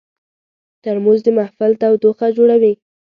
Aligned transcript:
ترموز 0.83 1.19
د 1.23 1.27
محفل 1.37 1.71
تودوخه 1.81 2.27
جوړوي. 2.37 2.73